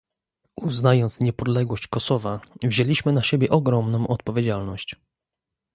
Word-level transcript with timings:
Uznając 0.55 1.19
niepodległość 1.19 1.87
Kosowa 1.87 2.39
wzięliśmy 2.63 3.13
na 3.13 3.23
siebie 3.23 3.49
ogromną 3.49 4.07
odpowiedzialność 4.07 4.95